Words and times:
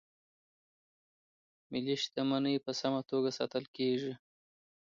ملي 1.71 1.95
شتمنۍ 2.03 2.55
په 2.65 2.71
سمه 2.79 3.01
توګه 3.09 3.29
ساتل 3.37 3.63
کیږي. 3.75 4.13